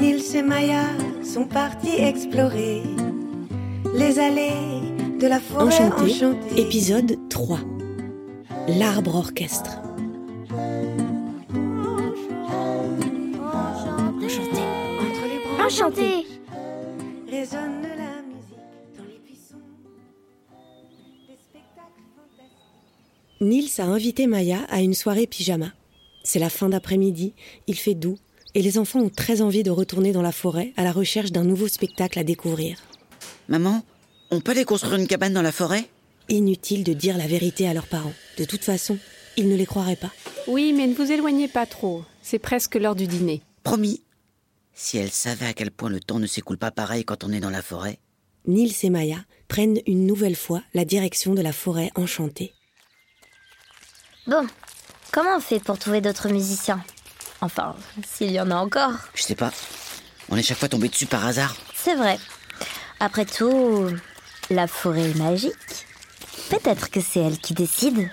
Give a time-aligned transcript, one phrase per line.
[0.00, 0.84] Nils et Maya
[1.22, 2.82] sont partis explorer
[3.94, 4.52] les allées
[5.20, 6.60] de la forêt Enchanté, enchantée.
[6.60, 7.58] épisode 3.
[8.78, 9.78] L'arbre orchestre.
[14.22, 14.60] Enchanté.
[15.00, 16.26] Entre les branches Enchanté.
[17.30, 19.56] résonne la musique dans les buissons.
[21.28, 23.40] Des spectacles fantastiques.
[23.40, 25.72] Nils a invité Maya à une soirée pyjama.
[26.24, 27.34] C'est la fin d'après-midi,
[27.66, 28.16] il fait doux,
[28.54, 31.44] et les enfants ont très envie de retourner dans la forêt à la recherche d'un
[31.44, 32.78] nouveau spectacle à découvrir.
[33.48, 33.84] Maman,
[34.30, 35.88] on peut aller construire une cabane dans la forêt?
[36.28, 38.12] Inutile de dire la vérité à leurs parents.
[38.38, 38.98] De toute façon,
[39.36, 40.12] ils ne les croiraient pas.
[40.46, 42.04] Oui, mais ne vous éloignez pas trop.
[42.22, 43.42] C'est presque l'heure du dîner.
[43.64, 44.02] Promis.
[44.72, 47.40] Si elle savait à quel point le temps ne s'écoule pas pareil quand on est
[47.40, 47.98] dans la forêt.
[48.46, 52.54] Nils et Maya prennent une nouvelle fois la direction de la forêt enchantée.
[54.26, 54.46] Bon,
[55.12, 56.82] comment on fait pour trouver d'autres musiciens?
[57.40, 57.74] Enfin,
[58.06, 58.92] s'il y en a encore.
[59.14, 59.52] Je sais pas.
[60.28, 61.56] On est chaque fois tombé dessus par hasard.
[61.74, 62.18] C'est vrai.
[63.00, 63.88] Après tout,
[64.50, 65.54] la forêt est magique.
[66.50, 68.10] Peut-être que c'est elle qui décide.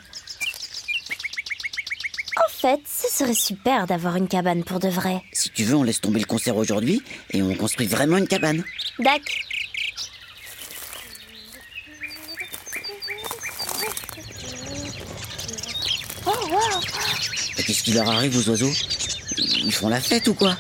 [2.38, 5.22] En fait, ce serait super d'avoir une cabane pour de vrai.
[5.34, 8.64] Si tu veux, on laisse tomber le concert aujourd'hui et on construit vraiment une cabane.
[9.00, 9.22] Dac.
[17.58, 18.72] Et qu'est-ce qui leur arrive aux oiseaux?
[19.68, 20.56] Ils font la fête ou quoi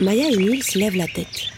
[0.00, 1.50] Maya et Nils lèvent la tête.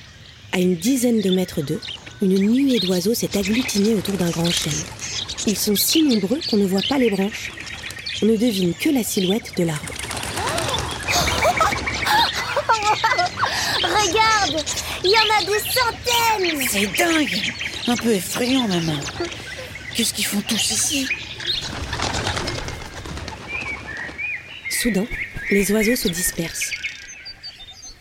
[0.50, 1.80] À une dizaine de mètres d'eux,
[2.22, 4.72] une nuée d'oiseaux s'est agglutinée autour d'un grand chêne.
[5.46, 7.52] Ils sont si nombreux qu'on ne voit pas les branches.
[8.22, 9.92] On ne devine que la silhouette de l'arbre.
[13.82, 14.64] Regarde
[15.04, 17.52] Il y en a des centaines C'est dingue
[17.88, 18.98] Un peu effrayant, maman.
[19.94, 21.06] Qu'est-ce qu'ils font tous ici?
[24.70, 25.06] Soudain,
[25.50, 26.72] les oiseaux se dispersent.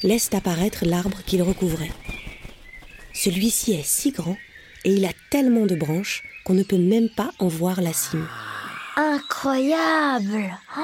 [0.03, 1.91] Laissent apparaître l'arbre qu'ils recouvraient.
[3.13, 4.37] Celui-ci est si grand
[4.85, 8.27] et il a tellement de branches qu'on ne peut même pas en voir la cime.
[8.95, 10.81] Incroyable Oh,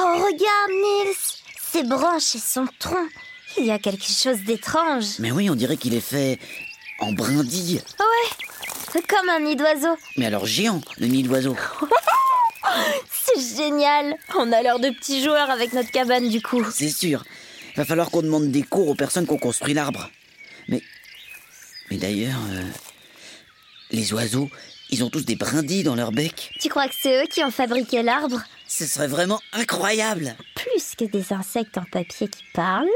[0.00, 1.14] Oh, regarde, Nils
[1.72, 3.08] Ses branches et son tronc.
[3.58, 5.18] Il y a quelque chose d'étrange.
[5.18, 6.38] Mais oui, on dirait qu'il est fait
[6.98, 7.80] en brindilles.
[8.92, 9.96] C'est comme un nid d'oiseau.
[10.16, 11.56] Mais alors géant, le nid d'oiseau.
[13.36, 16.64] C'est génial On a l'air de petits joueurs avec notre cabane du coup.
[16.72, 17.24] C'est sûr.
[17.76, 20.10] Va falloir qu'on demande des cours aux personnes qui ont construit l'arbre.
[20.68, 20.82] Mais.
[21.90, 22.38] Mais d'ailleurs.
[22.52, 22.62] euh,
[23.90, 24.50] les oiseaux,
[24.90, 26.52] ils ont tous des brindilles dans leur bec.
[26.60, 28.42] Tu crois que c'est eux qui ont fabriqué l'arbre?
[28.66, 30.36] Ce serait vraiment incroyable.
[30.54, 32.86] Plus que des insectes en papier qui parlent.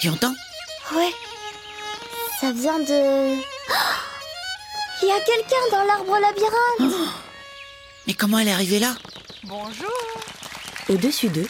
[0.00, 0.34] Tu entends
[0.94, 1.10] Ouais.
[2.40, 3.34] Ça vient de...
[5.02, 7.12] Il y a quelqu'un dans l'arbre labyrinthe
[8.06, 8.94] Mais comment elle est arrivée là?
[10.88, 11.48] Au-dessus d'eux,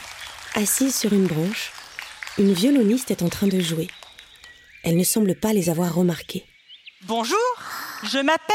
[0.55, 1.73] assise sur une branche,
[2.39, 3.89] une violoniste est en train de jouer.
[4.83, 6.45] Elle ne semble pas les avoir remarqués.
[7.03, 7.39] Bonjour,
[8.05, 8.55] je m'appelle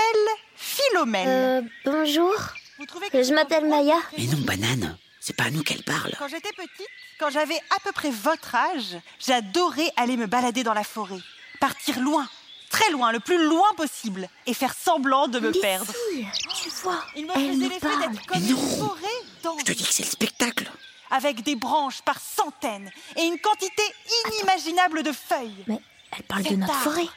[0.56, 1.28] Philomène.
[1.28, 2.34] Euh, bonjour.
[2.78, 3.98] Vous trouvez que Je m'appelle Maya.
[4.18, 4.98] Mais non, banane.
[5.28, 6.12] C'est pas à nous qu'elle parle.
[6.20, 6.88] Quand j'étais petite,
[7.20, 11.18] quand j'avais à peu près votre âge, j'adorais aller me balader dans la forêt,
[11.60, 12.30] partir loin,
[12.70, 15.92] très loin, le plus loin possible, et faire semblant de me Mais perdre.
[16.14, 16.28] si,
[16.62, 18.12] tu vois, Il me elle faisait l'effet parle.
[18.14, 18.78] d'être comme Mais une non.
[18.88, 19.08] forêt
[19.42, 20.72] dans Je te dis que c'est le spectacle.
[21.10, 23.82] avec des branches par centaines et une quantité
[24.28, 25.64] inimaginable de feuilles.
[25.66, 25.80] Mais
[26.16, 26.84] elle parle de notre arbre.
[26.84, 27.08] forêt.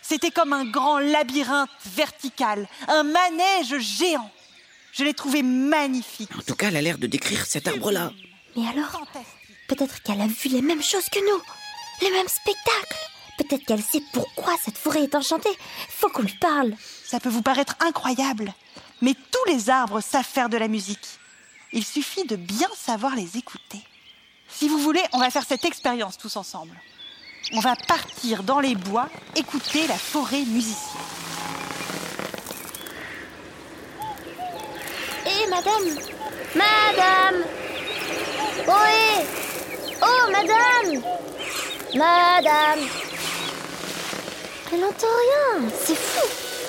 [0.00, 4.30] C'était comme un grand labyrinthe vertical, un manège géant.
[4.92, 6.30] Je l'ai trouvé magnifique.
[6.38, 8.12] En tout cas, elle a l'air de décrire cet arbre-là.
[8.56, 9.00] Mais alors,
[9.66, 11.42] peut-être qu'elle a vu les mêmes choses que nous.
[12.02, 12.98] Les mêmes spectacles.
[13.38, 15.56] Peut-être qu'elle sait pourquoi cette forêt est enchantée.
[15.88, 16.74] Faut qu'on lui parle.
[17.04, 18.52] Ça peut vous paraître incroyable,
[19.00, 21.18] mais tous les arbres savent faire de la musique.
[21.72, 23.80] Il suffit de bien savoir les écouter.
[24.48, 26.78] Si vous voulez, on va faire cette expérience tous ensemble.
[27.54, 31.21] On va partir dans les bois, écouter la forêt musicienne.
[35.52, 35.88] Madame
[36.54, 37.44] Madame
[38.66, 39.26] Ohé
[40.02, 41.02] Oh, madame
[41.94, 42.80] Madame
[44.72, 45.68] Elle entend rien.
[45.84, 46.26] C'est fou.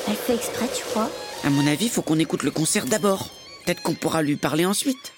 [0.07, 1.09] Elle fait exprès, tu crois?
[1.45, 3.29] À mon avis, faut qu'on écoute le concert d'abord.
[3.65, 5.13] Peut-être qu'on pourra lui parler ensuite.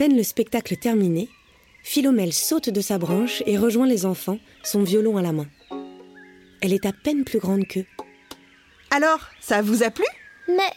[0.00, 1.28] Peine le spectacle terminé,
[1.82, 5.46] Philomèle saute de sa branche et rejoint les enfants, son violon à la main.
[6.62, 7.84] Elle est à peine plus grande qu'eux.
[8.90, 10.06] Alors, ça vous a plu?
[10.48, 10.72] Mais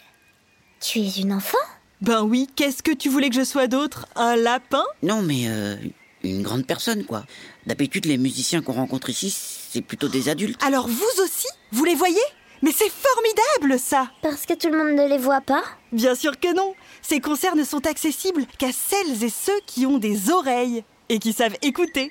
[0.82, 1.58] tu es une enfant?
[2.02, 4.08] Ben oui, qu'est-ce que tu voulais que je sois d'autre?
[4.18, 4.84] Un lapin?
[5.04, 5.78] Non, mais euh,
[6.26, 7.26] une grande personne, quoi.
[7.66, 10.62] D'habitude, les musiciens qu'on rencontre ici, c'est plutôt des adultes.
[10.62, 11.48] Alors vous aussi?
[11.72, 12.20] Vous les voyez?
[12.64, 16.40] Mais c'est formidable ça Parce que tout le monde ne les voit pas Bien sûr
[16.40, 20.86] que non Ces concerts ne sont accessibles qu'à celles et ceux qui ont des oreilles
[21.10, 22.10] et qui savent écouter.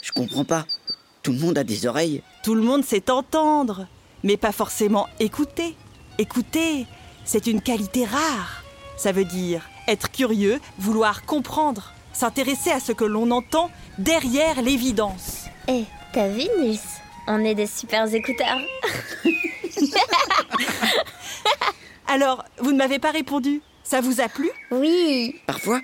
[0.00, 0.64] Je comprends pas.
[1.22, 2.22] Tout le monde a des oreilles.
[2.42, 3.86] Tout le monde sait entendre,
[4.22, 5.76] mais pas forcément écouter.
[6.16, 6.86] Écouter,
[7.26, 8.64] c'est une qualité rare.
[8.96, 15.44] Ça veut dire être curieux, vouloir comprendre, s'intéresser à ce que l'on entend derrière l'évidence.
[15.68, 15.84] Eh,
[16.14, 16.80] t'as vu, Nils
[17.28, 18.60] On est des super écouteurs.
[22.06, 23.62] Alors, vous ne m'avez pas répondu.
[23.82, 24.50] Ça vous a plu?
[24.70, 25.80] Oui, Parfois,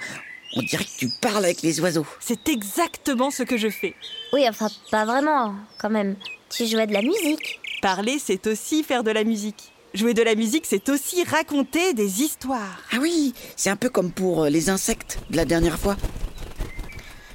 [0.57, 2.07] on dirait que tu parles avec les oiseaux.
[2.19, 3.95] C'est exactement ce que je fais.
[4.33, 6.17] oui, enfin, pas vraiment, quand même.
[6.49, 7.61] Tu jouais de la musique.
[7.83, 9.73] Parler, c'est aussi faire de la musique.
[9.95, 12.79] Jouer de la musique, c'est aussi raconter des histoires.
[12.93, 15.97] Ah oui, c'est un peu comme pour euh, les insectes de la dernière fois.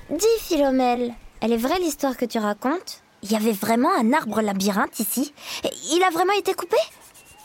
[0.09, 3.01] Dis, Philomèle, elle est vraie l'histoire que tu racontes?
[3.25, 5.33] Il y avait vraiment un arbre labyrinthe ici
[5.91, 6.77] Il a vraiment été coupé?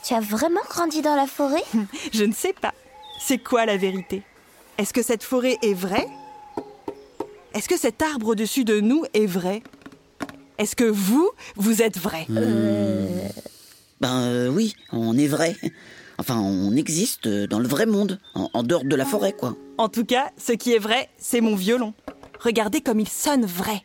[0.05, 1.65] Tu as vraiment grandi dans la forêt?
[2.13, 2.75] Je ne sais pas.
[3.19, 4.23] C'est quoi la vérité?
[4.77, 6.07] Est-ce que cette forêt est vraie?
[7.55, 9.63] Est-ce que cet arbre au-dessus de nous est vrai?
[10.59, 12.27] Est-ce que vous, vous êtes vrai?
[12.29, 15.57] Ben euh, oui, on est vrai.
[16.19, 19.57] Enfin, on existe euh, dans le vrai monde, en, en dehors de la forêt, quoi.
[19.79, 21.95] En tout cas, ce qui est vrai, c'est mon violon.
[22.41, 23.83] Regardez comme il sonne vrai.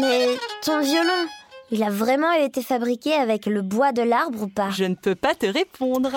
[0.00, 1.28] Mais ton violon,
[1.70, 5.14] il a vraiment été fabriqué avec le bois de l'arbre ou pas Je ne peux
[5.14, 6.12] pas te répondre.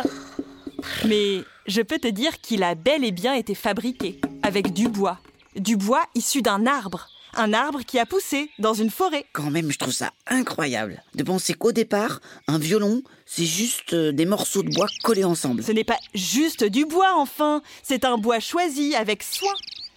[1.06, 5.19] Mais je peux te dire qu'il a bel et bien été fabriqué avec du bois.
[5.56, 7.07] Du bois issu d'un arbre.
[7.35, 9.25] Un arbre qui a poussé dans une forêt.
[9.33, 14.12] Quand même, je trouve ça incroyable de penser qu'au départ, un violon, c'est juste euh,
[14.12, 15.63] des morceaux de bois collés ensemble.
[15.63, 17.63] Ce n'est pas juste du bois, enfin.
[17.81, 19.53] C'est un bois choisi avec soin.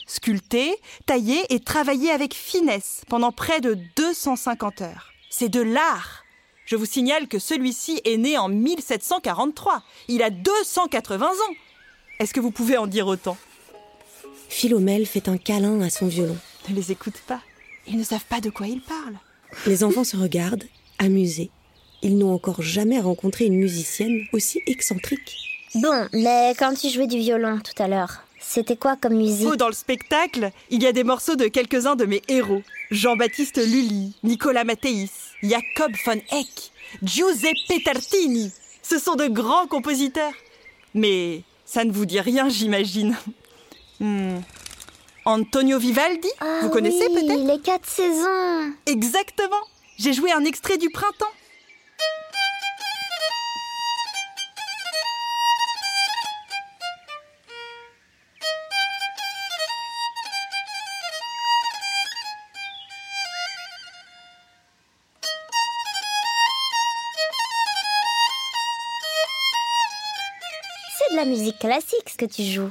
[0.07, 5.13] Sculpté, taillé et travaillé avec finesse pendant près de 250 heures.
[5.31, 6.25] C'est de l'art.
[6.65, 9.83] Je vous signale que celui-ci est né en 1743.
[10.09, 11.55] Il a 280 ans.
[12.19, 13.37] Est-ce que vous pouvez en dire autant?
[14.49, 16.37] Philomèle fait un câlin à son violon.
[16.69, 17.41] Ne les écoute pas.
[17.87, 19.19] Ils ne savent pas de quoi ils parlent.
[19.67, 20.65] Les enfants se regardent,
[20.99, 21.51] amusés.
[22.03, 25.37] Ils n'ont encore jamais rencontré une musicienne aussi excentrique.
[25.75, 29.57] Bon, mais quand tu jouais du violon tout à l'heure, c'était quoi comme musique Oh,
[29.57, 32.63] dans le spectacle, il y a des morceaux de quelques-uns de mes héros.
[32.91, 35.11] Jean-Baptiste Lully, Nicolas Matteis,
[35.43, 36.71] Jacob von Eyck,
[37.03, 38.53] Giuseppe Tartini.
[38.83, 40.33] Ce sont de grands compositeurs.
[40.95, 43.17] Mais ça ne vous dit rien, j'imagine.
[43.99, 44.37] Hmm.
[45.25, 49.57] Antonio Vivaldi, Ah vous connaissez oui, peut-être Les quatre saisons Exactement.
[49.99, 51.27] J'ai joué un extrait du printemps.
[71.17, 72.71] De la musique classique ce que tu joues.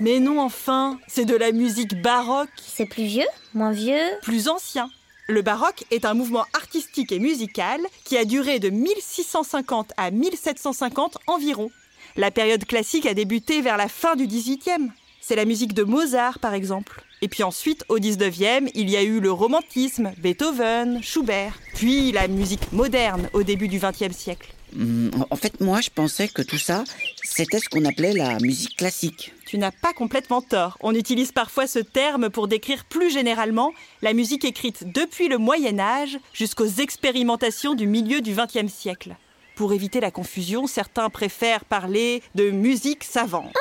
[0.00, 2.48] Mais non, enfin, c'est de la musique baroque.
[2.60, 4.90] C'est plus vieux Moins vieux plus ancien.
[5.28, 11.18] Le baroque est un mouvement artistique et musical qui a duré de 1650 à 1750
[11.28, 11.70] environ.
[12.16, 14.90] La période classique a débuté vers la fin du XVIIIe.
[15.20, 17.04] C'est la musique de Mozart, par exemple.
[17.22, 21.60] Et puis ensuite, au XIXe, il y a eu le romantisme, Beethoven, Schubert.
[21.74, 24.52] Puis la musique moderne au début du XXe siècle.
[24.76, 26.84] Hum, en fait, moi, je pensais que tout ça,
[27.24, 29.32] c'était ce qu'on appelait la musique classique.
[29.46, 30.76] Tu n'as pas complètement tort.
[30.80, 35.80] On utilise parfois ce terme pour décrire plus généralement la musique écrite depuis le Moyen
[35.80, 39.16] Âge jusqu'aux expérimentations du milieu du XXe siècle.
[39.56, 43.54] Pour éviter la confusion, certains préfèrent parler de musique savante.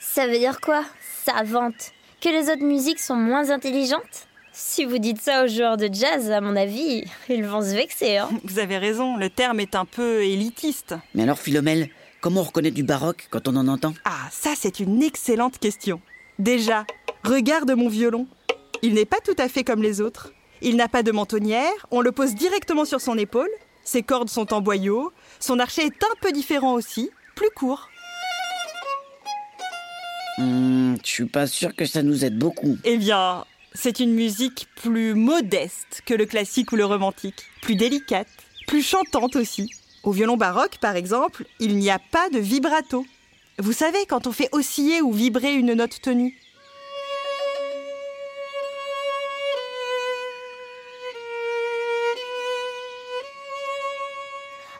[0.00, 0.84] Ça veut dire quoi
[1.24, 1.92] Savante?
[2.20, 4.26] Que les autres musiques sont moins intelligentes?
[4.52, 8.16] Si vous dites ça aux joueurs de jazz, à mon avis, ils vont se vexer,
[8.16, 10.94] hein Vous avez raison, le terme est un peu élitiste.
[11.14, 11.90] Mais alors, Philomèle,
[12.26, 13.94] comment on reconnaît du baroque quand on en entend?
[14.04, 16.00] Ah, ça c'est une excellente question.
[16.40, 16.84] Déjà,
[17.22, 18.26] regarde mon violon.
[18.82, 20.32] Il n'est pas tout à fait comme les autres.
[20.60, 23.48] Il n'a pas de mentonnière, on le pose directement sur son épaule,
[23.84, 27.90] ses cordes sont en boyau, son archet est un peu différent aussi, plus court.
[30.38, 32.76] Hmm, je suis pas sûr que ça nous aide beaucoup.
[32.82, 38.26] Eh bien, c'est une musique plus modeste que le classique ou le romantique, plus délicate,
[38.66, 39.70] plus chantante aussi.
[40.06, 43.04] Au violon baroque, par exemple, il n'y a pas de vibrato.
[43.58, 46.38] Vous savez, quand on fait osciller ou vibrer une note tenue.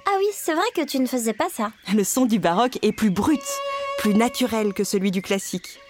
[0.06, 1.73] Ah oui, c'est vrai que tu ne faisais pas ça.
[1.92, 3.42] Le son du baroque est plus brut,
[3.99, 5.80] plus naturel que celui du classique.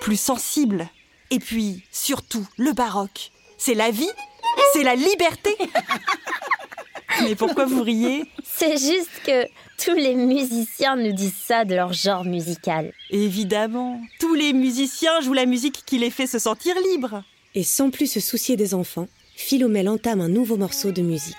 [0.00, 0.88] Plus sensible.
[1.30, 4.10] Et puis, surtout, le baroque, c'est la vie,
[4.72, 5.54] c'est la liberté.
[7.24, 8.24] Mais pourquoi vous riez?
[8.44, 9.46] C'est juste que
[9.82, 12.92] tous les musiciens nous disent ça de leur genre musical.
[13.10, 17.22] Évidemment, tous les musiciens jouent la musique qui les fait se sentir libres.
[17.54, 21.36] Et sans plus se soucier des enfants, Philomèle entame un nouveau morceau de musique.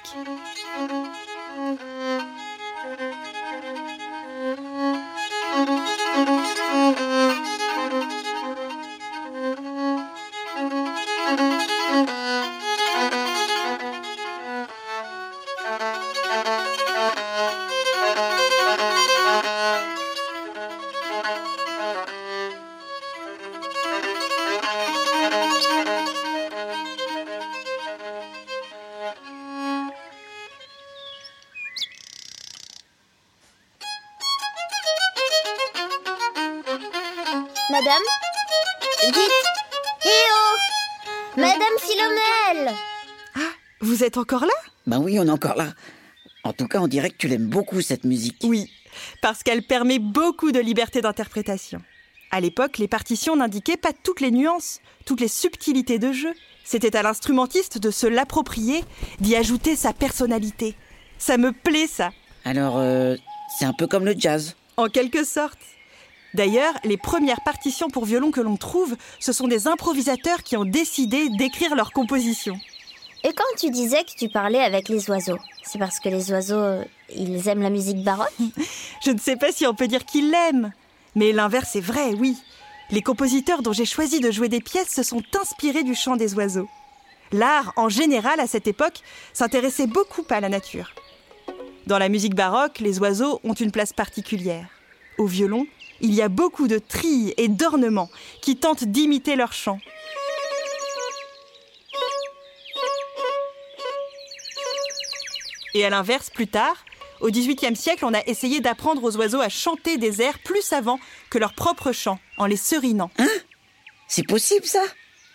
[37.71, 38.03] Madame
[39.05, 39.45] Dites
[40.05, 40.57] Eh oh
[41.37, 42.75] Madame Philomèle
[43.79, 44.53] Vous êtes encore là?
[44.87, 45.67] Ben oui, on est encore là.
[46.43, 48.37] En tout cas, on dirait que tu l'aimes beaucoup, cette musique.
[48.43, 48.69] Oui,
[49.21, 51.81] parce qu'elle permet beaucoup de liberté d'interprétation.
[52.31, 56.33] À l'époque, les partitions n'indiquaient pas toutes les nuances, toutes les subtilités de jeu.
[56.63, 58.83] C'était à l'instrumentiste de se l'approprier,
[59.19, 60.75] d'y ajouter sa personnalité.
[61.17, 62.11] Ça me plaît, ça,
[62.43, 63.15] Alors, euh,
[63.57, 64.55] c'est un peu comme le jazz.
[64.77, 65.59] en quelque sorte.
[66.33, 70.65] D'ailleurs, les premières partitions pour violon que l'on trouve, ce sont des improvisateurs qui ont
[70.65, 72.57] décidé d'écrire leur composition.
[73.23, 76.81] Et quand tu disais que tu parlais avec les oiseaux, c'est parce que les oiseaux,
[77.15, 78.33] ils aiment la musique baroque?
[79.05, 80.71] Je ne sais pas si on peut dire qu'ils l'aiment,
[81.15, 82.37] mais l'inverse est vrai, oui.
[82.89, 86.33] Les compositeurs dont j'ai choisi de jouer des pièces se sont inspirés du chant des
[86.33, 86.67] oiseaux.
[87.31, 88.99] L'art, en général, à cette époque,
[89.31, 90.91] s'intéressait beaucoup à la nature.
[91.87, 94.67] Dans la musique baroque, les oiseaux ont une place particulière.
[95.17, 95.67] Au violon,
[96.01, 98.09] il y a beaucoup de trilles et d'ornements
[98.41, 99.79] qui tentent d'imiter leur chant.
[105.73, 106.83] Et à l'inverse, plus tard,
[107.21, 110.99] au XVIIIe siècle, on a essayé d'apprendre aux oiseaux à chanter des airs plus savants
[111.29, 113.11] que leur propre chant, en les serinant.
[114.07, 114.83] C'est possible, ça?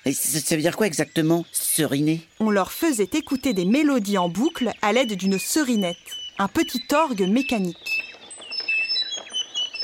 [0.04, 2.20] Et ça ça veut dire quoi exactement, seriner?
[2.38, 5.96] On leur faisait écouter des mélodies en boucle à l'aide d'une serinette,
[6.38, 7.96] un petit orgue mécanique,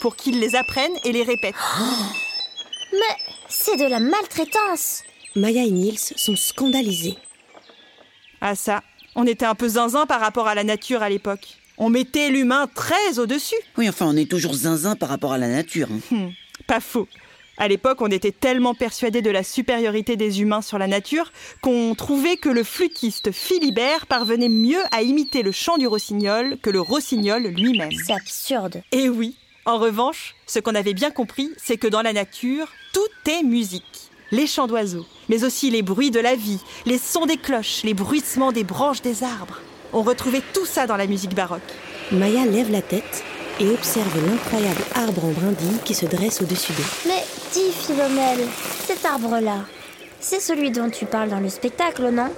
[0.03, 1.55] pour qu'ils les apprennent et les répètent.
[2.93, 3.17] Mais
[3.49, 5.05] c'est de la maltraitance
[5.37, 7.17] Maya et Niels sont scandalisés.
[8.41, 8.83] Ah ça,
[9.15, 11.57] on était un peu zinzin par rapport à la nature à l'époque.
[11.79, 13.55] On mettait l'humain très au-dessus.
[13.79, 15.87] Oui, enfin, on est toujours zinzin par rapport à la nature.
[15.93, 16.01] hein.
[16.11, 16.31] Hmm,
[16.67, 17.07] pas faux.
[17.57, 21.31] À l'époque, on était tellement persuadés de la supériorité des humains sur la nature
[21.61, 26.71] qu'on trouvait que le flûtiste Philibert parvenait mieux à imiter le chant du rossignol que
[26.71, 27.93] le rossignol lui-même.
[28.05, 28.83] C'est absurde.
[28.91, 33.31] Et oui, en revanche, ce qu'on avait bien compris, c'est que dans la nature, tout
[33.31, 34.11] est musique.
[34.33, 37.95] Les chants d'oiseaux, mais aussi les bruits de la vie, les sons des cloches, les
[37.95, 39.61] bruissements des branches des arbres.
[39.93, 41.61] On retrouvait tout ça dans la musique baroque.
[42.11, 43.23] Maya lève la tête
[43.61, 46.83] et observe l'incroyable arbre en brindille qui se dresse au-dessus d'eux.
[47.07, 48.49] Mais dis, Philomèle,
[48.87, 49.67] cet arbre-là,
[50.19, 52.31] c'est celui dont tu parles dans le spectacle, non?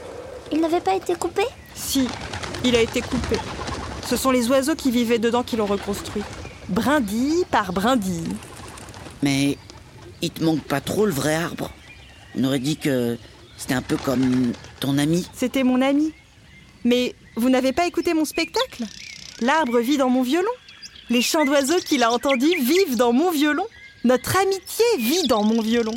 [0.52, 1.45] Il n'avait pas été coupé?
[1.75, 2.09] Si,
[2.64, 3.37] il a été coupé.
[4.07, 6.25] Ce sont les oiseaux qui vivaient dedans qui l'ont reconstruit.
[6.68, 8.35] Brindille par brindille.
[9.23, 9.59] Mais
[10.23, 11.71] il te manque pas trop le vrai arbre
[12.37, 13.18] On aurait dit que
[13.56, 15.28] c'était un peu comme ton ami.
[15.35, 16.12] C'était mon ami.
[16.85, 18.85] Mais vous n'avez pas écouté mon spectacle?
[19.40, 20.50] L'arbre vit dans mon violon.
[21.11, 23.66] Les chants d'oiseaux qu'il a entendus vivent dans mon violon.
[24.04, 25.94] Notre amitié vit dans mon violon.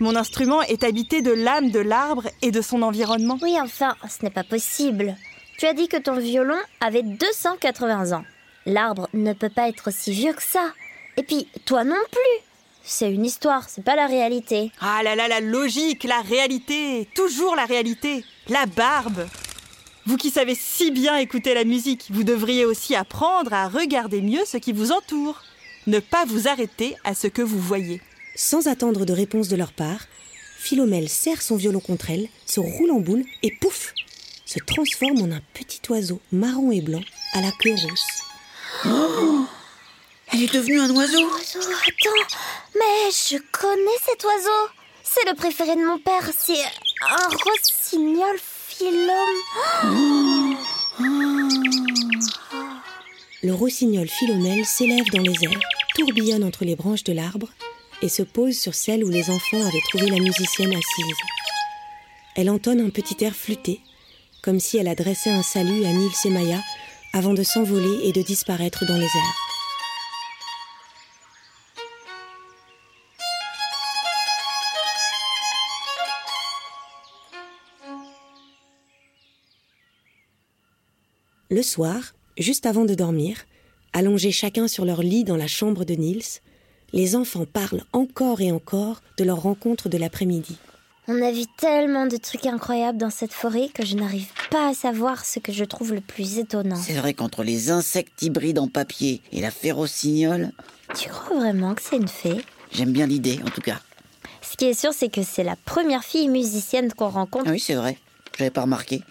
[0.00, 3.38] Mon instrument est habité de l'âme de l'arbre et de son environnement.
[3.42, 5.14] Oui, enfin, ce n'est pas possible.
[5.58, 8.24] Tu as dit que ton violon avait 280 ans.
[8.66, 10.72] L'arbre ne peut pas être aussi vieux que ça.
[11.16, 12.44] Et puis, toi non plus.
[12.82, 14.72] C'est une histoire, c'est pas la réalité.
[14.80, 19.28] Ah là là, la logique, la réalité, toujours la réalité, la barbe.
[20.06, 24.44] Vous qui savez si bien écouter la musique, vous devriez aussi apprendre à regarder mieux
[24.46, 25.42] ce qui vous entoure.
[25.86, 28.00] Ne pas vous arrêter à ce que vous voyez.
[28.34, 30.06] Sans attendre de réponse de leur part,
[30.58, 33.94] Philomèle serre son violon contre elle, se roule en boule et pouf
[34.50, 37.02] se transforme en un petit oiseau marron et blanc
[37.34, 38.29] à la queue rousse.
[40.32, 42.24] Elle il est devenu un oiseau Oiseau, attends,
[42.74, 44.68] mais je connais cet oiseau.
[45.02, 46.62] C'est le préféré de mon père, c'est
[47.02, 49.40] un rossignol philome.
[53.42, 55.58] Le rossignol Philomèle s'élève dans les airs,
[55.96, 57.48] tourbillonne entre les branches de l'arbre
[58.02, 61.16] et se pose sur celle où les enfants avaient trouvé la musicienne assise.
[62.36, 63.80] Elle entonne un petit air flûté,
[64.42, 66.58] comme si elle adressait un salut à Nils et Maya
[67.12, 69.50] avant de s'envoler et de disparaître dans les airs.
[81.52, 83.38] Le soir, juste avant de dormir,
[83.92, 86.40] allongés chacun sur leur lit dans la chambre de Nils,
[86.92, 90.58] les enfants parlent encore et encore de leur rencontre de l'après-midi.
[91.12, 94.74] On a vu tellement de trucs incroyables dans cette forêt que je n'arrive pas à
[94.74, 96.76] savoir ce que je trouve le plus étonnant.
[96.76, 100.52] C'est vrai qu'entre les insectes hybrides en papier et la férocignole,
[100.96, 102.44] Tu crois vraiment que c'est une fée?
[102.70, 103.80] j'aime bien l'idée en tout cas.
[104.40, 107.46] Ce qui est sûr, c'est que c'est la première fille musicienne qu'on rencontre.
[107.48, 107.98] Ah oui, c'est vrai.
[108.38, 109.02] J'avais pas remarqué.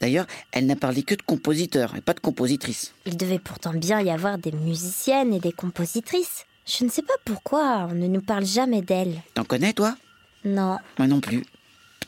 [0.00, 2.94] D'ailleurs, elle n'a parlé que de compositeurs et pas de compositrices.
[3.06, 6.44] Il devait pourtant bien y avoir des musiciennes et des compositrices.
[6.64, 9.20] Je ne sais pas pourquoi on ne nous parle jamais d'elles.
[9.34, 9.96] T'en connais, toi?
[10.44, 11.44] Non, Moi non plus.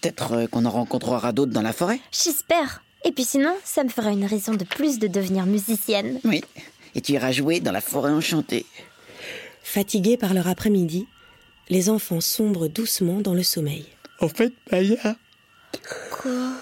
[0.01, 2.83] Peut-être euh, qu'on en rencontrera d'autres dans la forêt j'espère.
[3.05, 6.21] Et puis sinon, ça me fera une raison de plus de devenir musicienne.
[6.25, 6.43] Oui.
[6.95, 8.65] Et tu iras jouer dans la forêt enchantée.
[9.63, 11.07] Fatigués par leur après-midi,
[11.69, 13.87] les enfants sombrent doucement dans le sommeil.
[14.21, 15.17] En fait, Maya.
[16.11, 16.53] Quoi?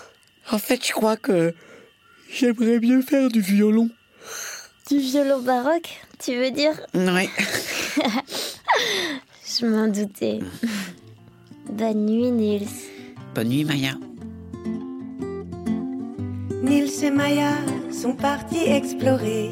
[0.51, 1.55] En fait, je crois que
[2.33, 3.91] j'aimerais bien faire du violon.
[4.89, 6.75] Du violon baroque, tu veux dire?
[6.95, 7.29] Ouais.
[9.59, 10.39] Je m'en doutais.
[11.69, 12.69] Bonne nuit, Nils.
[13.35, 13.93] Bonne nuit, Maya.
[16.63, 17.53] Nils et Maya
[17.91, 19.51] sont partis explorer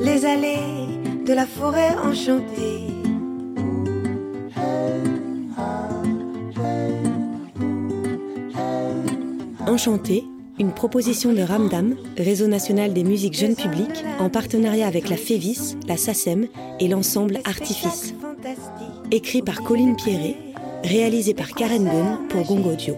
[0.00, 0.88] les allées
[1.26, 2.86] de la forêt enchantée.
[9.66, 10.24] Enchanté,
[10.58, 15.76] une proposition de Ramdam, Réseau national des musiques jeunes publics, en partenariat avec la FEVIS,
[15.86, 16.46] la SACEM
[16.80, 18.14] et l'ensemble Artifice.
[19.10, 20.36] Écrit par Colline Pierret,
[20.84, 22.96] réalisé par Karen Boone pour Gongo Audio.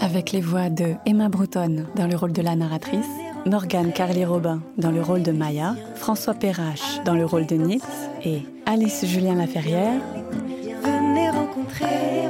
[0.00, 3.06] Avec les voix de Emma Breton dans le rôle de la narratrice,
[3.44, 7.80] Morgane Carly Robin dans le rôle de Maya, François Perrache dans le rôle de Nils
[8.24, 10.00] et Alice Julien Laferrière
[10.82, 12.28] Venez rencontrer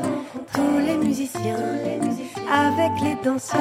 [0.53, 1.57] tous les musiciens
[2.51, 3.59] avec les danseurs.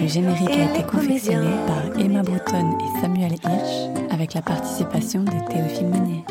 [0.00, 5.52] Le générique a été confectionné par Emma Breton et Samuel Hirsch avec la participation de
[5.52, 6.24] Théophile Meunier.